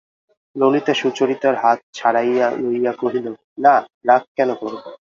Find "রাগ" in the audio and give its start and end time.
4.07-4.23